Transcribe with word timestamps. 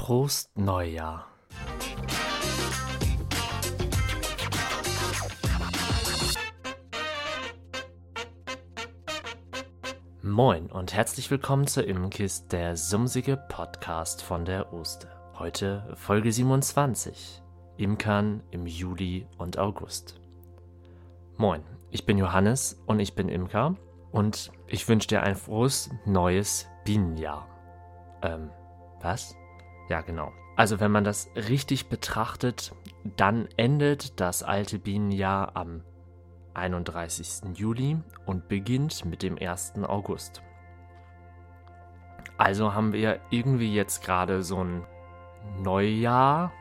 Prost 0.00 0.50
Neujahr. 0.56 1.26
Moin 10.22 10.72
und 10.72 10.94
herzlich 10.94 11.30
willkommen 11.30 11.66
zur 11.66 11.86
Immenkist, 11.86 12.50
der 12.50 12.78
sumsige 12.78 13.36
Podcast 13.36 14.22
von 14.22 14.46
der 14.46 14.72
Oster. 14.72 15.10
Heute 15.38 15.92
Folge 15.96 16.32
27. 16.32 17.42
Imkern 17.76 18.42
im 18.50 18.66
Juli 18.66 19.26
und 19.36 19.58
August. 19.58 20.18
Moin, 21.36 21.62
ich 21.90 22.06
bin 22.06 22.16
Johannes 22.16 22.82
und 22.86 23.00
ich 23.00 23.14
bin 23.14 23.28
Imker 23.28 23.76
und 24.12 24.50
ich 24.66 24.88
wünsche 24.88 25.08
dir 25.08 25.22
ein 25.22 25.36
frohes 25.36 25.90
neues 26.06 26.66
Bienenjahr. 26.86 27.46
Ähm, 28.22 28.48
was? 29.02 29.36
Ja, 29.90 30.02
genau. 30.02 30.32
Also 30.54 30.78
wenn 30.78 30.92
man 30.92 31.02
das 31.02 31.28
richtig 31.34 31.88
betrachtet, 31.88 32.72
dann 33.16 33.48
endet 33.56 34.20
das 34.20 34.44
alte 34.44 34.78
Bienenjahr 34.78 35.56
am 35.56 35.82
31. 36.54 37.58
Juli 37.58 37.98
und 38.24 38.46
beginnt 38.46 39.04
mit 39.04 39.24
dem 39.24 39.36
1. 39.36 39.74
August. 39.82 40.42
Also 42.38 42.72
haben 42.72 42.92
wir 42.92 43.20
irgendwie 43.30 43.74
jetzt 43.74 44.04
gerade 44.04 44.44
so 44.44 44.62
ein 44.62 44.86
Neujahr, 45.58 46.52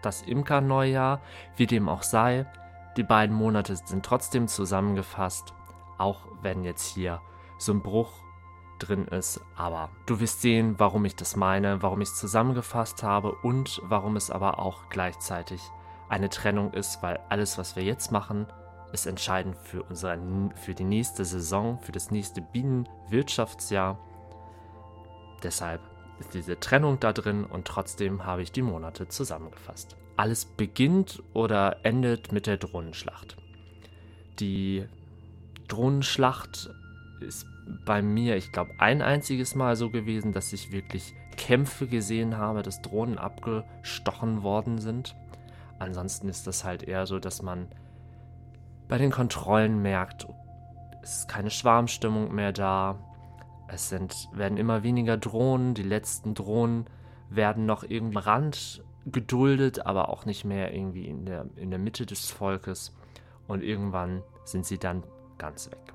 das 0.00 0.22
Imker-Neujahr, 0.22 1.20
wie 1.56 1.66
dem 1.66 1.88
auch 1.88 2.04
sei. 2.04 2.46
Die 2.96 3.02
beiden 3.02 3.34
Monate 3.34 3.74
sind 3.74 4.04
trotzdem 4.04 4.46
zusammengefasst, 4.46 5.54
auch 5.98 6.28
wenn 6.40 6.62
jetzt 6.62 6.94
hier 6.94 7.20
so 7.58 7.72
ein 7.72 7.82
Bruch 7.82 8.12
drin 8.80 9.06
ist. 9.06 9.40
Aber 9.56 9.90
du 10.06 10.20
wirst 10.20 10.42
sehen, 10.42 10.74
warum 10.78 11.04
ich 11.04 11.16
das 11.16 11.36
meine, 11.36 11.82
warum 11.82 12.00
ich 12.00 12.08
es 12.08 12.16
zusammengefasst 12.16 13.02
habe 13.02 13.32
und 13.42 13.80
warum 13.84 14.16
es 14.16 14.30
aber 14.30 14.58
auch 14.58 14.88
gleichzeitig 14.88 15.60
eine 16.08 16.28
Trennung 16.28 16.72
ist, 16.72 17.02
weil 17.02 17.20
alles, 17.28 17.56
was 17.56 17.76
wir 17.76 17.84
jetzt 17.84 18.10
machen, 18.10 18.46
ist 18.92 19.06
entscheidend 19.06 19.56
für, 19.56 19.82
unsere, 19.84 20.18
für 20.56 20.74
die 20.74 20.84
nächste 20.84 21.24
Saison, 21.24 21.78
für 21.80 21.92
das 21.92 22.10
nächste 22.10 22.40
Bienenwirtschaftsjahr. 22.40 23.98
Deshalb 25.42 25.80
ist 26.18 26.34
diese 26.34 26.58
Trennung 26.58 26.98
da 27.00 27.12
drin 27.12 27.44
und 27.44 27.66
trotzdem 27.66 28.24
habe 28.24 28.42
ich 28.42 28.52
die 28.52 28.62
Monate 28.62 29.08
zusammengefasst. 29.08 29.96
Alles 30.16 30.44
beginnt 30.44 31.22
oder 31.32 31.84
endet 31.84 32.32
mit 32.32 32.46
der 32.46 32.58
Drohnenschlacht. 32.58 33.36
Die 34.38 34.86
Drohnenschlacht 35.68 36.70
ist 37.20 37.46
bei 37.84 38.02
mir, 38.02 38.36
ich 38.36 38.52
glaube, 38.52 38.72
ein 38.78 39.02
einziges 39.02 39.54
Mal 39.54 39.76
so 39.76 39.90
gewesen, 39.90 40.32
dass 40.32 40.52
ich 40.52 40.72
wirklich 40.72 41.14
Kämpfe 41.36 41.86
gesehen 41.86 42.36
habe, 42.36 42.62
dass 42.62 42.82
Drohnen 42.82 43.18
abgestochen 43.18 44.42
worden 44.42 44.78
sind. 44.78 45.16
Ansonsten 45.78 46.28
ist 46.28 46.46
das 46.46 46.64
halt 46.64 46.82
eher 46.82 47.06
so, 47.06 47.18
dass 47.18 47.42
man 47.42 47.68
bei 48.88 48.98
den 48.98 49.10
Kontrollen 49.10 49.80
merkt, 49.82 50.26
es 51.02 51.20
ist 51.20 51.28
keine 51.28 51.50
Schwarmstimmung 51.50 52.34
mehr 52.34 52.52
da. 52.52 52.98
Es 53.68 53.88
sind, 53.88 54.28
werden 54.32 54.58
immer 54.58 54.82
weniger 54.82 55.16
Drohnen. 55.16 55.74
Die 55.74 55.82
letzten 55.82 56.34
Drohnen 56.34 56.86
werden 57.30 57.64
noch 57.66 57.84
irgendwie 57.84 58.18
am 58.18 58.24
Rand 58.24 58.82
geduldet, 59.06 59.86
aber 59.86 60.10
auch 60.10 60.26
nicht 60.26 60.44
mehr 60.44 60.74
irgendwie 60.74 61.06
in 61.06 61.24
der, 61.24 61.46
in 61.56 61.70
der 61.70 61.78
Mitte 61.78 62.04
des 62.04 62.30
Volkes. 62.30 62.94
Und 63.46 63.62
irgendwann 63.62 64.22
sind 64.44 64.66
sie 64.66 64.78
dann 64.78 65.02
ganz 65.38 65.70
weg. 65.70 65.94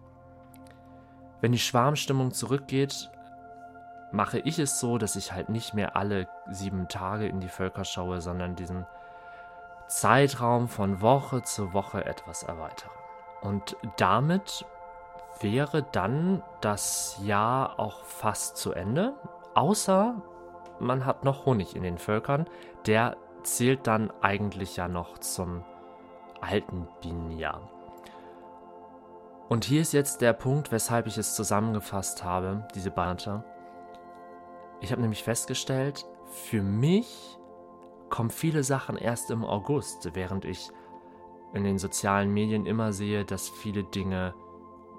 Wenn 1.42 1.52
die 1.52 1.60
Schwarmstimmung 1.60 2.32
zurückgeht, 2.32 3.10
mache 4.12 4.40
ich 4.40 4.60
es 4.60 4.80
so, 4.80 4.98
dass 4.98 5.16
ich 5.16 5.34
halt 5.34 5.50
nicht 5.50 5.74
mehr 5.74 5.96
alle 5.96 6.28
sieben 6.50 6.88
Tage 6.88 7.28
in 7.28 7.40
die 7.40 7.50
Völker 7.50 7.84
schaue, 7.84 8.22
sondern 8.22 8.56
diesen 8.56 8.86
Zeitraum 9.88 10.68
von 10.68 11.02
Woche 11.02 11.44
zu 11.44 11.74
Woche 11.74 12.06
etwas 12.06 12.44
erweitere. 12.44 12.90
Und 13.42 13.78
damit 13.98 14.66
wäre 15.42 15.84
dann 15.92 16.42
das 16.62 17.20
Jahr 17.22 17.80
auch 17.80 18.04
fast 18.06 18.58
zu 18.58 18.72
Ende, 18.72 19.14
außer 19.54 20.16
man 20.80 21.06
hat 21.06 21.24
noch 21.24 21.46
Honig 21.46 21.76
in 21.76 21.84
den 21.84 21.98
Völkern. 21.98 22.48
Der 22.86 23.18
zählt 23.44 23.88
dann 23.88 24.12
eigentlich 24.22 24.78
ja 24.78 24.88
noch 24.88 25.18
zum 25.20 25.64
alten 26.42 26.88
Bienenjahr. 27.02 27.75
Und 29.48 29.66
hier 29.66 29.82
ist 29.82 29.94
jetzt 29.94 30.22
der 30.22 30.34
Punkt, 30.34 30.72
weshalb 30.72 31.06
ich 31.06 31.18
es 31.18 31.36
zusammengefasst 31.36 32.24
habe, 32.24 32.68
diese 32.74 32.90
Barte. 32.90 33.44
Ich 34.82 34.92
habe 34.92 35.02
nämlich 35.02 35.24
festgestellt, 35.24 36.06
für 36.32 36.64
mich 36.64 37.38
kommen 38.10 38.32
viele 38.32 38.64
Sachen 38.64 38.98
erst 38.98 39.30
im 39.30 39.46
August, 39.46 40.10
während 40.14 40.46
ich 40.46 40.70
in 41.54 41.64
den 41.64 41.78
sozialen 41.78 42.34
Medien 42.34 42.66
immer 42.66 42.92
sehe, 42.92 43.24
dass 43.24 43.50
viele 43.50 43.84
Dinge 43.84 44.34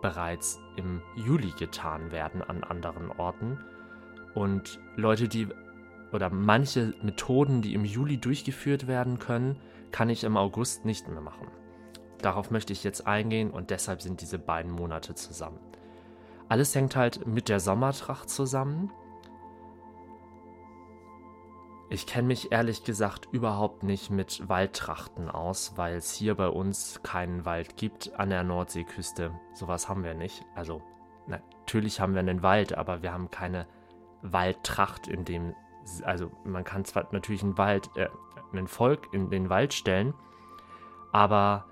bereits 0.01 0.61
im 0.77 1.03
Juli 1.17 1.53
getan 1.59 2.13
werden 2.13 2.43
an 2.43 2.63
anderen 2.63 3.11
Orten. 3.11 3.59
Und 4.35 4.79
Leute, 4.95 5.29
die 5.29 5.49
oder 6.13 6.31
manche 6.31 6.95
Methoden, 7.03 7.63
die 7.63 7.75
im 7.75 7.85
Juli 7.85 8.19
durchgeführt 8.19 8.87
werden 8.87 9.19
können, 9.19 9.59
kann 9.91 10.09
ich 10.09 10.25
im 10.25 10.37
August 10.37 10.85
nicht 10.85 11.09
mehr 11.09 11.21
machen. 11.21 11.49
Darauf 12.23 12.51
möchte 12.51 12.73
ich 12.73 12.85
jetzt 12.85 13.07
eingehen 13.07 13.51
und 13.51 13.71
deshalb 13.71 14.03
sind 14.03 14.21
diese 14.21 14.39
beiden 14.39 14.73
Monate 14.73 15.15
zusammen. 15.15 15.59
Alles 16.49 16.75
hängt 16.75 16.97
halt 16.97 17.27
mit 17.27 17.49
der 17.49 17.61
Sommertracht 17.61 18.31
zusammen. 18.31 18.93
Ich 21.89 22.07
kenne 22.07 22.29
mich 22.29 22.51
ehrlich 22.51 22.83
gesagt 22.83 23.29
überhaupt 23.31 23.85
nicht 23.85 24.11
mit 24.11 24.49
Waldtrachten 24.49 25.31
aus, 25.31 25.75
weil 25.77 25.95
es 25.97 26.13
hier 26.13 26.35
bei 26.35 26.49
uns 26.49 27.01
keinen 27.03 27.45
Wald 27.45 27.77
gibt 27.77 28.19
an 28.19 28.31
der 28.31 28.43
Nordseeküste. 28.43 29.39
Sowas 29.55 29.89
haben 29.89 30.03
wir 30.03 30.15
nicht. 30.15 30.45
Also 30.57 30.83
natürlich 31.29 32.01
haben 32.01 32.15
wir 32.15 32.21
einen 32.21 32.43
Wald, 32.43 32.77
aber 32.77 33.03
wir 33.03 33.13
haben 33.13 33.31
keine 33.31 33.67
Waldtracht 34.23 35.07
in 35.07 35.25
dem. 35.25 35.55
Also 36.03 36.33
man 36.45 36.65
kann 36.65 36.85
zwar 36.85 37.07
natürlich 37.13 37.45
einen 37.45 37.57
Wald, 37.57 37.89
äh, 37.97 38.09
ein 38.53 38.67
Volk 38.67 39.13
in 39.13 39.31
den 39.31 39.49
Wald 39.49 39.73
stellen, 39.73 40.13
aber 41.13 41.67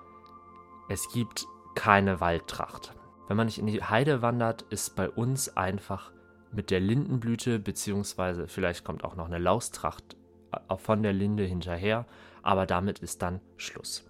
es 0.89 1.09
gibt 1.13 1.47
keine 1.75 2.21
Waldtracht. 2.21 2.95
Wenn 3.29 3.37
man 3.37 3.47
nicht 3.47 3.59
in 3.59 3.67
die 3.67 3.83
Heide 3.83 4.23
wandert, 4.23 4.63
ist 4.63 4.97
bei 4.97 5.09
uns 5.09 5.57
einfach 5.57 6.13
mit 6.53 6.71
der 6.71 6.81
Lindenblüte, 6.81 7.59
beziehungsweise 7.59 8.49
vielleicht 8.49 8.85
kommt 8.85 9.05
auch 9.05 9.17
noch 9.17 9.27
eine 9.27 9.39
Laustracht 9.39 10.17
äh, 10.53 10.77
von 10.77 11.03
der 11.03 11.13
Linde 11.13 11.45
hinterher, 11.45 12.07
aber 12.43 12.67
damit 12.67 12.99
ist 13.01 13.23
dann 13.23 13.41
Schluss. 13.57 14.05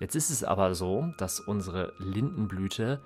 Jetzt 0.00 0.14
ist 0.14 0.30
es 0.30 0.44
aber 0.44 0.74
so, 0.74 1.08
dass 1.18 1.40
unsere 1.40 1.94
Lindenblüte 1.98 3.00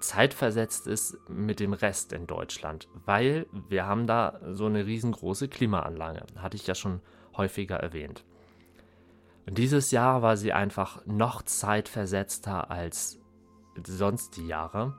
zeitversetzt 0.00 0.86
ist 0.86 1.18
mit 1.28 1.60
dem 1.60 1.72
Rest 1.72 2.12
in 2.12 2.26
Deutschland, 2.26 2.88
weil 3.04 3.46
wir 3.68 3.86
haben 3.86 4.06
da 4.06 4.40
so 4.52 4.66
eine 4.66 4.86
riesengroße 4.86 5.48
Klimaanlage, 5.48 6.24
hatte 6.36 6.56
ich 6.56 6.66
ja 6.66 6.74
schon 6.74 7.00
häufiger 7.36 7.76
erwähnt. 7.76 8.24
Und 9.46 9.58
dieses 9.58 9.90
Jahr 9.90 10.22
war 10.22 10.36
sie 10.36 10.52
einfach 10.52 11.04
noch 11.06 11.42
zeitversetzter 11.42 12.70
als 12.70 13.18
sonst 13.84 14.36
die 14.36 14.46
Jahre. 14.46 14.96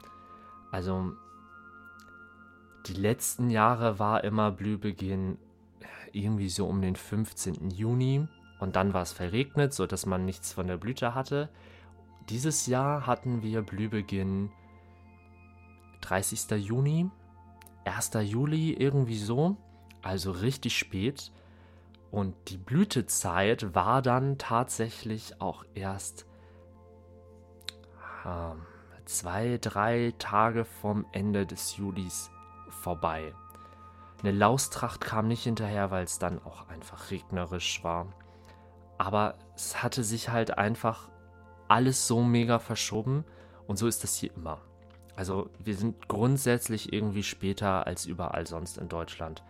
Also 0.72 1.14
die 2.88 2.94
letzten 2.94 3.50
Jahre 3.50 3.98
war 3.98 4.24
immer 4.24 4.52
Blühbeginn 4.52 5.38
irgendwie 6.12 6.50
so 6.50 6.68
um 6.68 6.82
den 6.82 6.96
15. 6.96 7.72
Juni 7.72 8.28
und 8.60 8.76
dann 8.76 8.94
war 8.94 9.02
es 9.02 9.12
verregnet, 9.12 9.74
sodass 9.74 10.06
man 10.06 10.26
nichts 10.26 10.54
von 10.54 10.68
der 10.68 10.78
Blüte 10.78 11.16
hatte. 11.16 11.50
Dieses 12.30 12.68
Jahr 12.68 13.06
hatten 13.06 13.44
wir 13.44 13.62
Blühbeginn 13.62 14.52
30. 16.02 16.52
Juni, 16.52 17.10
1. 17.86 18.12
Juli, 18.24 18.74
irgendwie 18.74 19.18
so, 19.18 19.58
also 20.02 20.32
richtig 20.32 20.78
spät. 20.78 21.32
Und 22.16 22.34
die 22.48 22.58
Blütezeit 22.58 23.76
war 23.76 24.02
dann 24.02 24.38
tatsächlich 24.38 25.42
auch 25.42 25.66
erst 25.74 26.26
äh, 28.24 28.56
zwei, 29.04 29.58
drei 29.60 30.14
Tage 30.18 30.64
vom 30.64 31.06
Ende 31.12 31.46
des 31.46 31.76
Julis 31.76 32.32
vorbei. 32.70 33.34
Eine 34.24 34.32
Laustracht 34.32 35.02
kam 35.02 35.28
nicht 35.28 35.44
hinterher, 35.44 35.92
weil 35.92 36.06
es 36.06 36.18
dann 36.18 36.42
auch 36.42 36.70
einfach 36.70 37.12
regnerisch 37.12 37.84
war. 37.84 38.08
Aber 38.98 39.36
es 39.54 39.84
hatte 39.84 40.06
sich 40.06 40.30
halt 40.30 40.58
einfach 40.58 41.10
alles 41.68 42.08
so 42.08 42.24
mega 42.24 42.60
verschoben 42.60 43.26
und 43.68 43.76
so 43.76 43.88
ist 43.88 44.06
das 44.06 44.16
hier 44.16 44.34
immer. 44.38 44.62
Also 45.18 45.50
wir 45.60 45.76
sind 45.76 46.08
grundsätzlich 46.08 46.94
irgendwie 46.94 47.24
später 47.24 47.86
als 47.86 48.06
überall 48.06 48.48
sonst 48.48 48.78
in 48.78 48.88
Deutschland. 48.88 49.44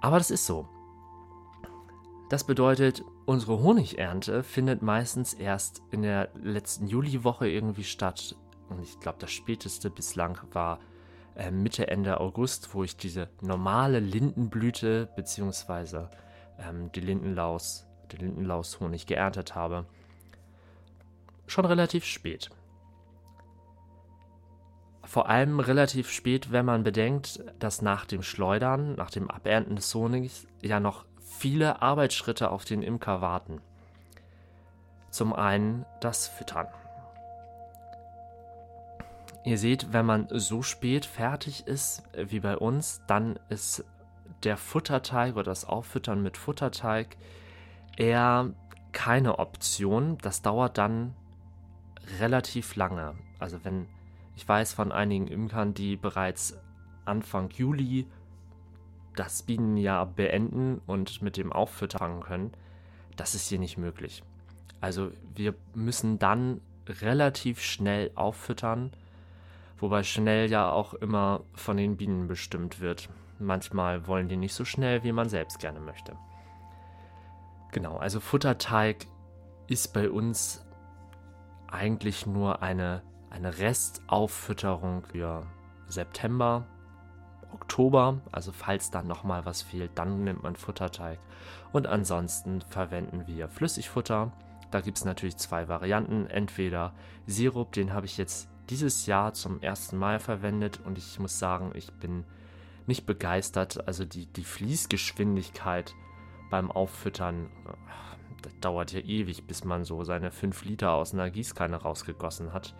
Aber 0.00 0.16
das 0.16 0.30
ist 0.30 0.46
so. 0.46 0.66
Das 2.34 2.42
bedeutet, 2.42 3.04
unsere 3.26 3.60
Honigernte 3.60 4.42
findet 4.42 4.82
meistens 4.82 5.34
erst 5.34 5.82
in 5.92 6.02
der 6.02 6.30
letzten 6.34 6.88
Juliwoche 6.88 7.48
irgendwie 7.48 7.84
statt. 7.84 8.34
Und 8.68 8.82
ich 8.82 8.98
glaube, 8.98 9.18
das 9.20 9.30
späteste 9.30 9.88
bislang 9.88 10.40
war 10.50 10.80
äh, 11.36 11.52
Mitte, 11.52 11.86
Ende 11.86 12.18
August, 12.18 12.74
wo 12.74 12.82
ich 12.82 12.96
diese 12.96 13.28
normale 13.40 14.00
Lindenblüte 14.00 15.08
bzw. 15.14 16.08
Ähm, 16.58 16.90
die 16.90 17.02
Lindenlaus, 17.02 17.86
den 18.10 18.18
Lindenlaushonig 18.18 19.06
geerntet 19.06 19.54
habe. 19.54 19.86
Schon 21.46 21.66
relativ 21.66 22.04
spät. 22.04 22.50
Vor 25.04 25.28
allem 25.28 25.60
relativ 25.60 26.10
spät, 26.10 26.50
wenn 26.50 26.66
man 26.66 26.82
bedenkt, 26.82 27.44
dass 27.60 27.80
nach 27.80 28.06
dem 28.06 28.24
Schleudern, 28.24 28.96
nach 28.96 29.10
dem 29.10 29.30
Abernten 29.30 29.76
des 29.76 29.94
Honigs 29.94 30.48
ja 30.60 30.80
noch 30.80 31.04
viele 31.38 31.82
Arbeitsschritte 31.82 32.50
auf 32.50 32.64
den 32.64 32.82
Imker 32.82 33.20
warten. 33.20 33.60
Zum 35.10 35.32
einen 35.32 35.84
das 36.00 36.26
Füttern. 36.26 36.68
Ihr 39.44 39.58
seht, 39.58 39.92
wenn 39.92 40.06
man 40.06 40.28
so 40.30 40.62
spät 40.62 41.04
fertig 41.04 41.66
ist 41.66 42.02
wie 42.16 42.40
bei 42.40 42.56
uns, 42.56 43.02
dann 43.06 43.38
ist 43.50 43.84
der 44.42 44.56
Futterteig 44.56 45.34
oder 45.34 45.44
das 45.44 45.66
Auffüttern 45.66 46.22
mit 46.22 46.36
Futterteig 46.36 47.16
eher 47.96 48.50
keine 48.92 49.38
Option. 49.38 50.18
Das 50.22 50.40
dauert 50.40 50.78
dann 50.78 51.14
relativ 52.20 52.74
lange. 52.76 53.14
Also 53.38 53.62
wenn 53.64 53.86
ich 54.36 54.48
weiß 54.48 54.72
von 54.72 54.92
einigen 54.92 55.28
Imkern, 55.28 55.74
die 55.74 55.96
bereits 55.96 56.58
Anfang 57.04 57.50
Juli 57.50 58.06
das 59.16 59.42
Bienenjahr 59.42 60.06
beenden 60.06 60.80
und 60.86 61.22
mit 61.22 61.36
dem 61.36 61.52
Auffüttern 61.52 61.98
fangen 61.98 62.22
können, 62.22 62.52
das 63.16 63.34
ist 63.34 63.48
hier 63.48 63.58
nicht 63.58 63.78
möglich. 63.78 64.22
Also 64.80 65.10
wir 65.34 65.54
müssen 65.74 66.18
dann 66.18 66.60
relativ 66.86 67.60
schnell 67.60 68.10
auffüttern, 68.14 68.92
wobei 69.78 70.02
schnell 70.02 70.50
ja 70.50 70.70
auch 70.70 70.94
immer 70.94 71.42
von 71.54 71.76
den 71.76 71.96
Bienen 71.96 72.28
bestimmt 72.28 72.80
wird. 72.80 73.08
Manchmal 73.38 74.06
wollen 74.06 74.28
die 74.28 74.36
nicht 74.36 74.54
so 74.54 74.64
schnell, 74.64 75.02
wie 75.04 75.12
man 75.12 75.28
selbst 75.28 75.58
gerne 75.58 75.80
möchte. 75.80 76.16
Genau, 77.72 77.96
also 77.96 78.20
Futterteig 78.20 79.06
ist 79.66 79.92
bei 79.92 80.10
uns 80.10 80.64
eigentlich 81.66 82.26
nur 82.26 82.62
eine, 82.62 83.02
eine 83.30 83.58
Restauffütterung 83.58 85.02
für 85.02 85.46
September, 85.86 86.66
Oktober. 87.54 88.20
Also 88.32 88.52
falls 88.52 88.90
dann 88.90 89.06
nochmal 89.06 89.44
was 89.46 89.62
fehlt, 89.62 89.92
dann 89.94 90.24
nimmt 90.24 90.42
man 90.42 90.56
Futterteig. 90.56 91.18
Und 91.72 91.86
ansonsten 91.86 92.60
verwenden 92.60 93.26
wir 93.26 93.48
Flüssigfutter. 93.48 94.32
Da 94.70 94.80
gibt 94.80 94.98
es 94.98 95.04
natürlich 95.04 95.36
zwei 95.36 95.68
Varianten. 95.68 96.26
Entweder 96.26 96.92
Sirup, 97.26 97.72
den 97.72 97.92
habe 97.92 98.06
ich 98.06 98.18
jetzt 98.18 98.48
dieses 98.70 99.06
Jahr 99.06 99.34
zum 99.34 99.60
ersten 99.60 99.96
Mal 99.96 100.18
verwendet 100.18 100.80
und 100.84 100.98
ich 100.98 101.18
muss 101.18 101.38
sagen, 101.38 101.72
ich 101.74 101.92
bin 101.92 102.24
nicht 102.86 103.06
begeistert. 103.06 103.86
Also 103.86 104.04
die, 104.04 104.26
die 104.26 104.44
Fließgeschwindigkeit 104.44 105.94
beim 106.50 106.70
Auffüttern, 106.70 107.50
das 108.42 108.52
dauert 108.60 108.92
ja 108.92 109.00
ewig, 109.00 109.46
bis 109.46 109.64
man 109.64 109.84
so 109.84 110.04
seine 110.04 110.30
5 110.30 110.64
Liter 110.64 110.92
aus 110.92 111.12
einer 111.12 111.30
Gießkanne 111.30 111.76
rausgegossen 111.76 112.52
hat. 112.52 112.74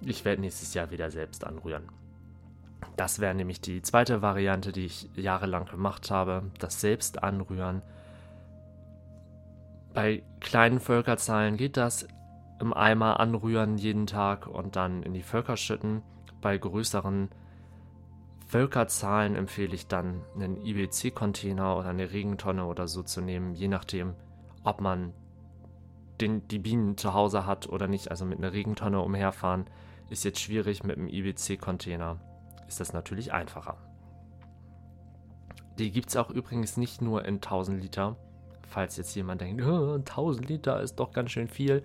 Ich 0.00 0.24
werde 0.24 0.42
nächstes 0.42 0.74
Jahr 0.74 0.90
wieder 0.90 1.10
selbst 1.10 1.44
anrühren. 1.44 1.88
Das 2.96 3.18
wäre 3.18 3.34
nämlich 3.34 3.60
die 3.60 3.82
zweite 3.82 4.22
Variante, 4.22 4.72
die 4.72 4.86
ich 4.86 5.08
jahrelang 5.16 5.66
gemacht 5.66 6.10
habe, 6.10 6.50
das 6.58 6.80
Selbst 6.80 7.22
anrühren. 7.22 7.82
Bei 9.92 10.22
kleinen 10.40 10.80
Völkerzahlen 10.80 11.56
geht 11.56 11.76
das 11.76 12.06
im 12.60 12.72
Eimer 12.72 13.20
anrühren 13.20 13.78
jeden 13.78 14.06
Tag 14.06 14.46
und 14.46 14.76
dann 14.76 15.02
in 15.02 15.12
die 15.12 15.22
Völker 15.22 15.56
schütten. 15.56 16.02
Bei 16.40 16.56
größeren 16.56 17.28
Völkerzahlen 18.46 19.34
empfehle 19.34 19.74
ich 19.74 19.88
dann 19.88 20.22
einen 20.34 20.64
IBC-Container 20.64 21.76
oder 21.76 21.88
eine 21.88 22.12
Regentonne 22.12 22.64
oder 22.64 22.86
so 22.86 23.02
zu 23.02 23.20
nehmen, 23.20 23.54
je 23.54 23.68
nachdem, 23.68 24.14
ob 24.62 24.80
man 24.80 25.12
den, 26.20 26.46
die 26.48 26.58
Bienen 26.58 26.96
zu 26.96 27.14
Hause 27.14 27.46
hat 27.46 27.68
oder 27.68 27.88
nicht. 27.88 28.10
Also 28.10 28.24
mit 28.24 28.38
einer 28.38 28.52
Regentonne 28.52 29.00
umherfahren 29.00 29.66
ist 30.10 30.24
jetzt 30.24 30.40
schwierig, 30.40 30.84
mit 30.84 30.96
einem 30.96 31.08
IBC-Container 31.08 32.20
ist 32.74 32.80
das 32.80 32.92
natürlich 32.92 33.32
einfacher. 33.32 33.76
Die 35.78 35.92
gibt 35.92 36.08
es 36.08 36.16
auch 36.16 36.28
übrigens 36.30 36.76
nicht 36.76 37.02
nur 37.02 37.24
in 37.24 37.36
1000 37.36 37.80
Liter, 37.80 38.16
falls 38.68 38.96
jetzt 38.96 39.14
jemand 39.14 39.40
denkt, 39.40 39.62
oh, 39.62 39.94
1000 39.94 40.48
Liter 40.48 40.80
ist 40.80 40.96
doch 40.96 41.12
ganz 41.12 41.30
schön 41.30 41.46
viel. 41.46 41.84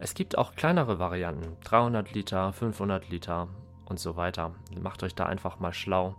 Es 0.00 0.14
gibt 0.14 0.36
auch 0.36 0.56
kleinere 0.56 0.98
Varianten, 0.98 1.56
300 1.62 2.12
Liter, 2.12 2.52
500 2.52 3.10
Liter 3.10 3.46
und 3.84 4.00
so 4.00 4.16
weiter. 4.16 4.52
Macht 4.80 5.04
euch 5.04 5.14
da 5.14 5.26
einfach 5.26 5.60
mal 5.60 5.72
schlau. 5.72 6.16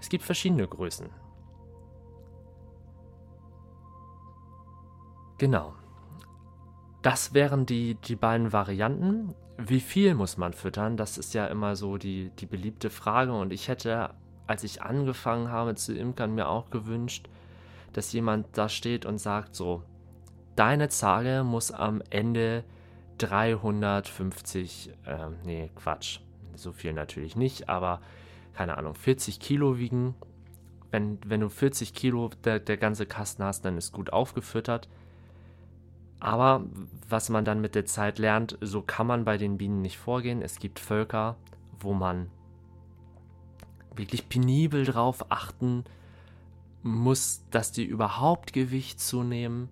Es 0.00 0.08
gibt 0.08 0.22
verschiedene 0.22 0.68
Größen. 0.68 1.08
Genau. 5.38 5.74
Das 7.02 7.34
wären 7.34 7.66
die, 7.66 7.96
die 7.96 8.14
beiden 8.14 8.52
Varianten. 8.52 9.34
Wie 9.64 9.80
viel 9.80 10.14
muss 10.14 10.36
man 10.36 10.54
füttern? 10.54 10.96
Das 10.96 11.18
ist 11.18 11.34
ja 11.34 11.46
immer 11.46 11.76
so 11.76 11.96
die, 11.96 12.30
die 12.38 12.46
beliebte 12.46 12.90
Frage. 12.90 13.32
Und 13.32 13.52
ich 13.52 13.68
hätte, 13.68 14.10
als 14.46 14.64
ich 14.64 14.82
angefangen 14.82 15.50
habe 15.50 15.76
zu 15.76 15.94
imkern, 15.94 16.34
mir 16.34 16.48
auch 16.48 16.70
gewünscht, 16.70 17.28
dass 17.92 18.12
jemand 18.12 18.46
da 18.58 18.68
steht 18.68 19.06
und 19.06 19.18
sagt 19.18 19.54
so, 19.54 19.84
deine 20.56 20.88
Zahl 20.88 21.44
muss 21.44 21.70
am 21.70 22.02
Ende 22.10 22.64
350, 23.18 24.90
äh, 25.06 25.16
nee, 25.44 25.70
Quatsch, 25.76 26.20
so 26.56 26.72
viel 26.72 26.92
natürlich 26.92 27.36
nicht, 27.36 27.68
aber 27.68 28.00
keine 28.54 28.76
Ahnung, 28.76 28.94
40 28.94 29.38
Kilo 29.38 29.78
wiegen. 29.78 30.14
Wenn, 30.90 31.18
wenn 31.24 31.40
du 31.40 31.48
40 31.48 31.94
Kilo 31.94 32.30
der, 32.44 32.58
der 32.58 32.78
ganze 32.78 33.06
Kasten 33.06 33.44
hast, 33.44 33.64
dann 33.64 33.78
ist 33.78 33.92
gut 33.92 34.12
aufgefüttert. 34.12 34.88
Aber 36.22 36.64
was 37.08 37.28
man 37.30 37.44
dann 37.44 37.60
mit 37.60 37.74
der 37.74 37.84
Zeit 37.84 38.18
lernt, 38.18 38.56
so 38.60 38.80
kann 38.80 39.06
man 39.06 39.24
bei 39.24 39.38
den 39.38 39.58
Bienen 39.58 39.82
nicht 39.82 39.98
vorgehen. 39.98 40.40
Es 40.40 40.58
gibt 40.58 40.78
Völker, 40.78 41.36
wo 41.80 41.92
man 41.94 42.30
wirklich 43.96 44.28
penibel 44.28 44.84
drauf 44.84 45.26
achten 45.30 45.84
muss, 46.82 47.44
dass 47.50 47.72
die 47.72 47.84
überhaupt 47.84 48.52
Gewicht 48.52 49.00
zunehmen. 49.00 49.68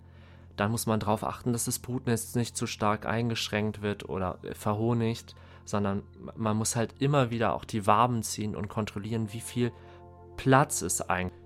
Dann 0.56 0.72
muss 0.72 0.86
man 0.86 1.00
darauf 1.00 1.24
achten, 1.24 1.52
dass 1.52 1.66
das 1.66 1.78
Brutnest 1.78 2.36
nicht 2.36 2.56
zu 2.56 2.66
stark 2.66 3.06
eingeschränkt 3.06 3.80
wird 3.80 4.08
oder 4.08 4.38
verhonigt 4.52 5.34
sondern 5.70 6.02
man 6.36 6.56
muss 6.56 6.74
halt 6.74 6.94
immer 6.98 7.30
wieder 7.30 7.54
auch 7.54 7.64
die 7.64 7.86
Waben 7.86 8.22
ziehen 8.22 8.56
und 8.56 8.68
kontrollieren, 8.68 9.32
wie 9.32 9.40
viel 9.40 9.72
Platz 10.36 10.82
ist 10.82 11.08
eigentlich 11.08 11.38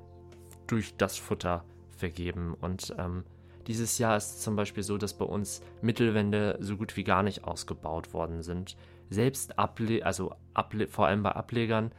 durch 0.67 0.97
das 0.97 1.19
Futter 1.19 1.63
vergeben. 1.97 2.55
Und 2.61 2.95
ähm, 2.99 3.25
dieses 3.67 3.99
Jahr 3.99 4.17
ist 4.17 4.43
zum 4.43 4.57
Beispiel 4.57 4.83
so, 4.83 4.99
dass 4.99 5.15
bei 5.15 5.25
uns 5.25 5.63
Mittelwände 5.81 6.57
so 6.61 6.77
gut 6.77 6.97
wie 6.97 7.05
gar 7.05 7.23
nicht 7.23 7.45
ausgebaut 7.45 8.13
worden 8.13 8.43
sind. 8.43 8.77
Selbst 9.11 9.59
Able 9.59 10.05
also 10.05 10.35
Able 10.55 10.89
vor 10.89 11.07
allem 11.07 11.23
bei 11.23 11.33
Ablegern, 11.33 11.93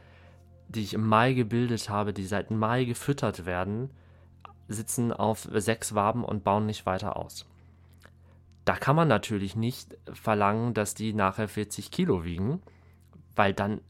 die 0.68 0.82
ich 0.82 0.94
im 0.94 1.06
Mai 1.06 1.32
gebildet 1.32 1.88
habe, 1.88 2.12
die 2.12 2.24
seit 2.24 2.50
Mai 2.50 2.84
gefüttert 2.84 3.46
werden, 3.46 3.90
sitzen 4.68 5.12
auf 5.12 5.48
sechs 5.52 5.94
Waben 5.94 6.24
und 6.24 6.44
bauen 6.44 6.66
nicht 6.66 6.86
weiter 6.86 7.16
aus. 7.16 7.46
Da 8.64 8.74
kann 8.74 8.96
man 8.96 9.06
natürlich 9.06 9.54
nicht 9.54 9.96
verlangen, 10.12 10.74
dass 10.74 10.94
die 10.94 11.12
nachher 11.12 11.46
40 11.46 11.92
Kilo 11.92 12.24
wiegen, 12.24 12.60
weil 13.36 13.54
dann 13.54 13.80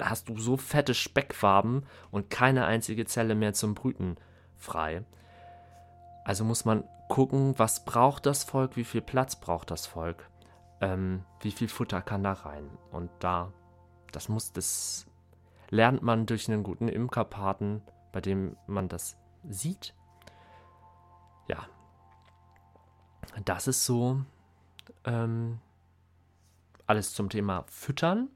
hast 0.00 0.28
du 0.28 0.38
so 0.38 0.56
fette 0.56 0.92
Speckfarben 0.92 1.84
und 2.10 2.30
keine 2.30 2.64
einzige 2.64 3.04
Zelle 3.04 3.36
mehr 3.36 3.52
zum 3.52 3.74
Brüten 3.74 4.16
frei. 4.56 5.04
Also 6.24 6.44
muss 6.44 6.64
man 6.64 6.84
gucken, 7.08 7.58
was 7.58 7.84
braucht 7.84 8.26
das 8.26 8.44
Volk, 8.44 8.76
wie 8.76 8.84
viel 8.84 9.02
Platz 9.02 9.36
braucht 9.36 9.70
das 9.70 9.86
Volk, 9.86 10.28
ähm, 10.80 11.24
wie 11.40 11.50
viel 11.50 11.68
Futter 11.68 12.00
kann 12.00 12.22
da 12.22 12.32
rein. 12.32 12.70
Und 12.90 13.10
da, 13.18 13.52
das 14.12 14.28
muss, 14.28 14.52
das 14.52 15.06
lernt 15.70 16.02
man 16.02 16.26
durch 16.26 16.48
einen 16.48 16.62
guten 16.62 16.88
Imkerpaten, 16.88 17.82
bei 18.12 18.20
dem 18.20 18.56
man 18.66 18.88
das 18.88 19.16
sieht. 19.48 19.94
Ja, 21.48 21.66
das 23.44 23.66
ist 23.66 23.84
so 23.84 24.20
ähm, 25.04 25.58
alles 26.86 27.14
zum 27.14 27.30
Thema 27.30 27.64
Füttern. 27.68 28.28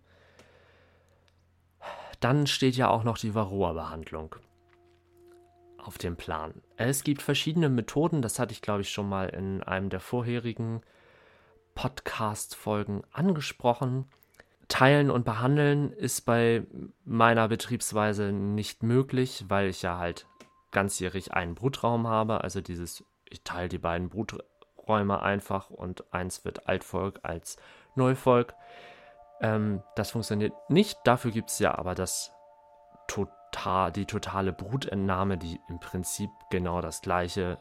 Dann 2.20 2.46
steht 2.46 2.76
ja 2.76 2.88
auch 2.88 3.04
noch 3.04 3.18
die 3.18 3.34
Varroa-Behandlung 3.34 4.36
auf 5.86 5.98
dem 5.98 6.16
Plan. 6.16 6.54
Es 6.76 7.04
gibt 7.04 7.22
verschiedene 7.22 7.68
Methoden, 7.68 8.22
das 8.22 8.38
hatte 8.38 8.52
ich 8.52 8.62
glaube 8.62 8.82
ich 8.82 8.90
schon 8.90 9.08
mal 9.08 9.28
in 9.28 9.62
einem 9.62 9.88
der 9.88 10.00
vorherigen 10.00 10.82
Podcast-Folgen 11.74 13.02
angesprochen. 13.12 14.06
Teilen 14.68 15.10
und 15.10 15.24
behandeln 15.24 15.92
ist 15.92 16.22
bei 16.22 16.64
meiner 17.04 17.46
Betriebsweise 17.46 18.32
nicht 18.32 18.82
möglich, 18.82 19.44
weil 19.48 19.68
ich 19.68 19.82
ja 19.82 19.98
halt 19.98 20.26
ganzjährig 20.72 21.34
einen 21.34 21.54
Brutraum 21.54 22.08
habe. 22.08 22.42
Also 22.42 22.60
dieses, 22.60 23.04
ich 23.30 23.42
teile 23.42 23.68
die 23.68 23.78
beiden 23.78 24.08
Brut 24.08 24.36
Räume 24.88 25.22
einfach 25.22 25.70
und 25.70 26.12
eins 26.12 26.44
wird 26.44 26.68
Altvolk 26.68 27.20
als 27.22 27.56
Neuvolk. 27.94 28.54
Ähm, 29.40 29.82
das 29.94 30.10
funktioniert 30.10 30.52
nicht. 30.68 30.98
Dafür 31.04 31.30
gibt 31.30 31.50
es 31.50 31.58
ja 31.58 31.76
aber 31.76 31.94
das 31.94 32.32
die 33.94 34.06
totale 34.06 34.52
Brutentnahme, 34.52 35.38
die 35.38 35.60
im 35.68 35.80
Prinzip 35.80 36.30
genau 36.50 36.80
das 36.80 37.00
gleiche 37.00 37.58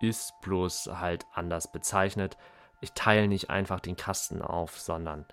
ist, 0.00 0.38
bloß 0.40 0.90
halt 1.00 1.24
anders 1.32 1.70
bezeichnet. 1.70 2.36
Ich 2.80 2.92
teile 2.92 3.28
nicht 3.28 3.48
einfach 3.48 3.80
den 3.80 3.96
Kasten 3.96 4.42
auf, 4.42 4.78
sondern 4.78 5.24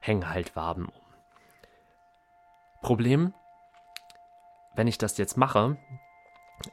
hänge 0.00 0.30
halt 0.30 0.54
Waben 0.54 0.86
um. 0.86 1.02
Problem, 2.82 3.34
wenn 4.76 4.86
ich 4.86 4.98
das 4.98 5.18
jetzt 5.18 5.36
mache, 5.36 5.76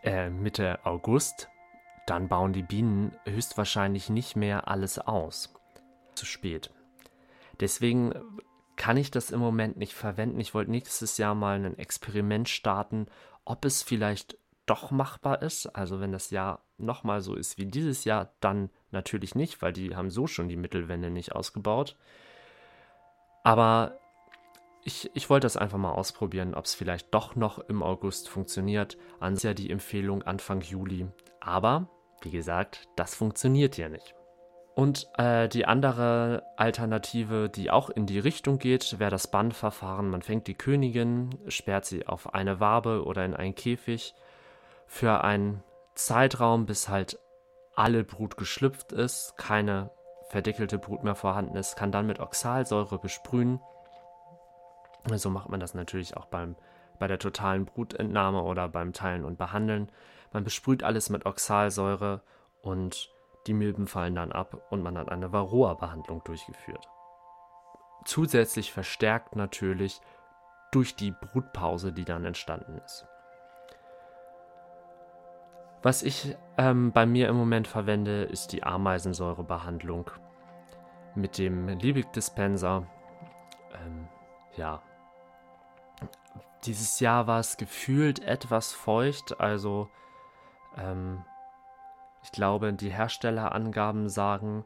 äh, 0.04 0.30
Mitte 0.30 0.80
August, 0.86 1.50
dann 2.06 2.28
bauen 2.28 2.54
die 2.54 2.62
Bienen 2.62 3.18
höchstwahrscheinlich 3.26 4.10
nicht 4.10 4.36
mehr 4.36 4.68
alles 4.68 5.00
aus. 5.00 5.54
Zu 6.14 6.26
spät. 6.26 6.72
Deswegen 7.60 8.14
kann 8.76 8.98
ich 8.98 9.12
das 9.12 9.32
im 9.32 9.40
Moment 9.40 9.78
nicht 9.78 9.94
verwenden. 9.94 10.40
Ich 10.40 10.54
wollte 10.54 10.72
nächstes 10.72 11.18
Jahr 11.18 11.36
mal 11.36 11.56
ein 11.64 11.78
Experiment 11.78 12.50
starten, 12.50 13.08
ob 13.46 13.66
es 13.66 13.84
vielleicht 13.84 14.38
doch 14.66 14.92
machbar 14.92 15.42
ist. 15.42 15.68
Also 15.68 16.00
wenn 16.00 16.12
das 16.12 16.32
Jahr 16.32 16.62
nochmal 16.78 17.22
so 17.22 17.36
ist 17.36 17.58
wie 17.58 17.66
dieses 17.66 18.04
Jahr, 18.04 18.34
dann 18.40 18.70
natürlich 18.92 19.36
nicht, 19.36 19.62
weil 19.62 19.74
die 19.74 19.96
haben 19.96 20.10
so 20.10 20.28
schon 20.28 20.50
die 20.50 20.58
Mittelwände 20.58 21.10
nicht 21.10 21.34
ausgebaut. 21.34 21.96
Aber 23.44 24.00
ich, 24.84 25.10
ich 25.14 25.30
wollte 25.30 25.46
das 25.46 25.58
einfach 25.58 25.78
mal 25.78 25.92
ausprobieren, 25.92 26.54
ob 26.54 26.66
es 26.66 26.76
vielleicht 26.76 27.14
doch 27.14 27.36
noch 27.36 27.60
im 27.60 27.84
August 27.84 28.30
funktioniert. 28.30 28.98
An 29.20 29.36
ja 29.36 29.54
die 29.54 29.72
Empfehlung 29.72 30.24
Anfang 30.24 30.62
Juli. 30.62 31.08
Aber, 31.40 31.90
wie 32.22 32.32
gesagt, 32.32 32.88
das 32.96 33.16
funktioniert 33.16 33.78
ja 33.78 33.90
nicht. 33.90 34.16
Und 34.76 35.08
äh, 35.18 35.48
die 35.48 35.66
andere 35.66 36.44
Alternative, 36.58 37.48
die 37.48 37.72
auch 37.72 37.90
in 37.90 38.06
die 38.06 38.20
Richtung 38.20 38.60
geht, 38.60 39.00
wäre 39.00 39.10
das 39.10 39.28
Bannverfahren. 39.28 40.10
Man 40.10 40.22
fängt 40.22 40.48
die 40.48 40.54
Königin, 40.54 41.30
sperrt 41.48 41.86
sie 41.86 42.06
auf 42.06 42.34
eine 42.34 42.60
Wabe 42.60 43.06
oder 43.06 43.24
in 43.24 43.34
einen 43.34 43.56
Käfig 43.56 44.14
für 44.86 45.24
einen 45.24 45.64
Zeitraum, 45.96 46.66
bis 46.66 46.90
halt 46.90 47.18
alle 47.74 48.04
Brut 48.04 48.36
geschlüpft 48.36 48.92
ist, 48.92 49.38
keine 49.38 49.92
verdeckelte 50.28 50.78
Brut 50.78 51.06
mehr 51.06 51.16
vorhanden 51.16 51.56
ist, 51.56 51.78
kann 51.78 51.94
dann 51.94 52.06
mit 52.06 52.20
Oxalsäure 52.20 53.00
besprühen. 53.00 53.62
So 55.14 55.30
macht 55.30 55.48
man 55.48 55.62
das 55.62 55.74
natürlich 55.74 56.18
auch 56.18 56.26
beim, 56.26 56.58
bei 57.00 57.08
der 57.08 57.20
totalen 57.20 57.64
Brutentnahme 57.64 58.42
oder 58.42 58.68
beim 58.68 58.92
Teilen 58.92 59.24
und 59.24 59.38
Behandeln. 59.38 59.90
Man 60.34 60.44
besprüht 60.44 60.84
alles 60.84 61.10
mit 61.10 61.26
Oxalsäure 61.26 62.22
und 62.62 63.15
die 63.48 63.54
Milben 63.54 63.88
fallen 63.88 64.16
dann 64.16 64.32
ab 64.32 64.58
und 64.70 64.82
man 64.82 64.98
hat 64.98 65.10
eine 65.10 65.32
Varroa-Behandlung 65.32 66.24
durchgeführt. 66.24 66.88
Zusätzlich 68.06 68.72
verstärkt 68.72 69.36
natürlich 69.36 70.02
durch 70.72 70.96
die 70.96 71.12
Brutpause, 71.12 71.94
die 71.94 72.06
dann 72.06 72.26
entstanden 72.26 72.78
ist. 72.78 73.08
Was 75.82 76.02
ich 76.02 76.36
ähm, 76.58 76.92
bei 76.92 77.06
mir 77.06 77.30
im 77.30 77.36
Moment 77.36 77.68
verwende, 77.68 78.24
ist 78.24 78.52
die 78.52 78.64
Ameisensäurebehandlung 78.64 80.10
mit 81.14 81.38
dem 81.38 81.68
Liebig-Dispenser. 81.68 82.88
Ähm, 83.74 84.08
ja, 84.56 84.82
dieses 86.66 87.00
Jahr 87.00 87.28
war 87.28 87.40
es 87.40 87.58
gefühlt 87.58 88.20
etwas 88.24 88.74
feucht, 88.74 89.40
also 89.40 89.90
ähm, 90.78 91.24
ich 92.26 92.32
glaube, 92.32 92.74
die 92.74 92.90
Herstellerangaben 92.90 94.10
sagen, 94.10 94.66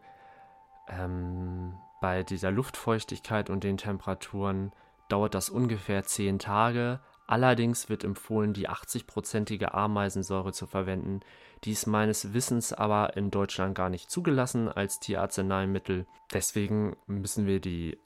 ähm, 0.87 1.73
bei 1.99 2.23
dieser 2.23 2.51
Luftfeuchtigkeit 2.51 3.49
und 3.49 3.65
den 3.65 3.75
Temperaturen 3.75 4.71
dauert 5.09 5.35
das 5.35 5.49
ungefähr 5.49 6.03
10 6.03 6.39
Tage. 6.39 7.01
Allerdings 7.27 7.89
wird 7.89 8.05
empfohlen, 8.05 8.53
die 8.53 8.69
80-prozentige 8.69 9.73
Ameisensäure 9.73 10.53
zu 10.53 10.67
verwenden. 10.67 11.19
Die 11.65 11.73
ist 11.73 11.85
meines 11.85 12.33
Wissens 12.33 12.71
aber 12.71 13.17
in 13.17 13.29
Deutschland 13.29 13.75
gar 13.75 13.89
nicht 13.89 14.09
zugelassen 14.09 14.69
als 14.69 15.01
Tierarzneimittel. 15.01 16.07
Deswegen 16.31 16.95
müssen 17.07 17.45
wir 17.45 17.59
die 17.59 17.99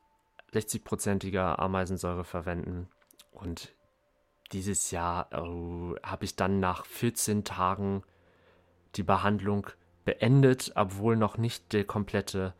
60-prozentige 0.51 1.59
Ameisensäure 1.59 2.23
verwenden. 2.23 2.89
Und 3.29 3.75
dieses 4.51 4.89
Jahr 4.89 5.29
oh, 5.31 5.95
habe 6.01 6.25
ich 6.25 6.35
dann 6.35 6.59
nach 6.59 6.87
14 6.87 7.43
Tagen 7.43 8.01
die 8.95 9.03
Behandlung 9.03 9.67
beendet, 10.05 10.71
obwohl 10.75 11.15
noch 11.15 11.37
nicht 11.37 11.71
die 11.73 11.83
komplette, 11.83 12.53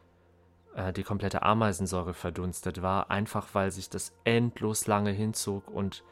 äh, 0.75 0.93
die 0.93 1.03
komplette 1.03 1.43
Ameisensäure 1.43 2.13
verdunstet 2.13 2.81
war, 2.81 3.11
einfach 3.11 3.47
weil 3.53 3.71
sich 3.71 3.89
das 3.89 4.13
endlos 4.23 4.87
lange 4.87 5.11
hinzog 5.11 5.67
und 5.69 6.03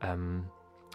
ähm, 0.00 0.50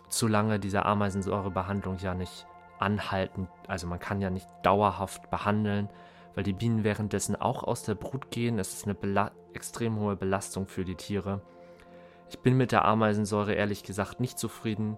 zu 0.10 0.28
lange 0.28 0.60
diese 0.60 0.86
Ameisensäurebehandlung 0.86 1.98
ja 1.98 2.14
nicht 2.14 2.46
anhalten, 2.80 3.48
also 3.68 3.88
man 3.88 4.00
kann 4.00 4.22
ja 4.22 4.30
nicht 4.30 4.48
dauerhaft 4.64 5.30
behandeln, 5.30 5.90
weil 6.36 6.44
die 6.44 6.54
Bienen 6.54 6.84
währenddessen 6.84 7.36
auch 7.36 7.64
aus 7.64 7.84
der 7.84 7.96
Brut 7.96 8.32
gehen. 8.32 8.60
Es 8.60 8.74
ist 8.74 8.86
eine 8.86 8.96
Bela 8.96 9.32
extrem 9.54 10.00
hohe 10.00 10.16
Belastung 10.16 10.68
für 10.68 10.86
die 10.86 10.96
Tiere. 10.96 11.42
Ich 12.30 12.40
bin 12.40 12.56
mit 12.56 12.72
der 12.72 12.86
Ameisensäure 12.86 13.54
ehrlich 13.54 13.84
gesagt 13.84 14.20
nicht 14.20 14.38
zufrieden. 14.38 14.98